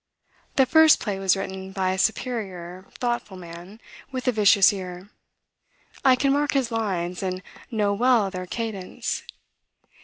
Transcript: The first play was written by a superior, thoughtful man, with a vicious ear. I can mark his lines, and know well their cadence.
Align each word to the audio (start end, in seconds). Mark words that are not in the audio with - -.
The 0.55 0.65
first 0.65 0.99
play 0.99 1.19
was 1.19 1.37
written 1.37 1.73
by 1.73 1.91
a 1.91 1.97
superior, 1.99 2.87
thoughtful 2.97 3.37
man, 3.37 3.79
with 4.11 4.27
a 4.27 4.31
vicious 4.31 4.73
ear. 4.73 5.11
I 6.03 6.15
can 6.15 6.33
mark 6.33 6.53
his 6.53 6.71
lines, 6.71 7.21
and 7.21 7.43
know 7.69 7.93
well 7.93 8.31
their 8.31 8.47
cadence. 8.47 9.21